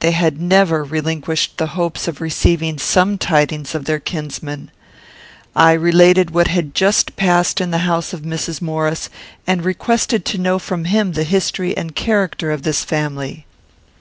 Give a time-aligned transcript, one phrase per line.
[0.00, 4.72] They had never relinquished the hopes of receiving some tidings of their kinsman.
[5.54, 8.60] I related what had just passed in the house of Mrs.
[8.60, 9.08] Maurice,
[9.46, 13.46] and requested to know from him the history and character of this family.